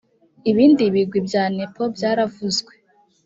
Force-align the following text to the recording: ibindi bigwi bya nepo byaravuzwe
ibindi 0.51 0.83
bigwi 0.93 1.19
bya 1.27 1.43
nepo 1.55 1.83
byaravuzwe 1.95 2.71